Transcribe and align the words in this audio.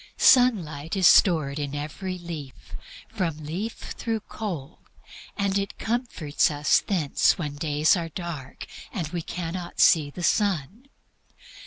Sunlight 0.17 0.95
is 0.95 1.05
stored 1.05 1.59
in 1.59 1.75
every 1.75 2.17
leaf, 2.17 2.75
from 3.07 3.37
leaf 3.43 3.75
through 3.95 4.21
coal, 4.21 4.79
and 5.37 5.59
it 5.59 5.77
comforts 5.77 6.49
us 6.49 6.79
thence 6.79 7.37
when 7.37 7.53
days 7.55 7.95
are 7.95 8.09
dark 8.09 8.65
and 8.91 9.09
we 9.09 9.21
cannot 9.21 9.79
see 9.79 10.09
the 10.09 10.23
sun. 10.23 10.87